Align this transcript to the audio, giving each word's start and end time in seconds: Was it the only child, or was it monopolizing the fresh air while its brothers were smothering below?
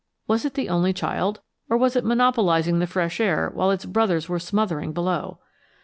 Was 0.25 0.45
it 0.45 0.55
the 0.55 0.67
only 0.67 0.93
child, 0.93 1.41
or 1.69 1.77
was 1.77 1.95
it 1.95 2.03
monopolizing 2.03 2.79
the 2.79 2.87
fresh 2.87 3.19
air 3.19 3.51
while 3.53 3.69
its 3.69 3.85
brothers 3.85 4.27
were 4.27 4.39
smothering 4.39 4.93
below? 4.93 5.37